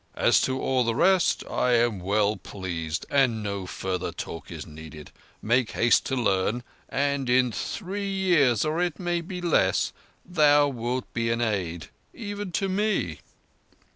As 0.17 0.41
to 0.41 0.59
all 0.59 0.83
the 0.83 0.95
rest, 0.95 1.43
I 1.47 1.73
am 1.73 1.99
well 1.99 2.35
pleased, 2.35 3.05
and 3.11 3.43
no 3.43 3.67
further 3.67 4.11
talk 4.11 4.49
is 4.51 4.65
needed. 4.65 5.11
Make 5.43 5.73
haste 5.73 6.07
to 6.07 6.15
learn, 6.15 6.63
and 6.89 7.29
in 7.29 7.51
three 7.51 8.09
years, 8.09 8.65
or 8.65 8.81
it 8.81 8.97
may 8.99 9.21
be 9.21 9.41
less, 9.41 9.93
thou 10.25 10.69
wilt 10.69 11.05
be 11.13 11.29
an 11.29 11.39
aid—even 11.41 12.51
to 12.53 12.67
me." 12.67 13.19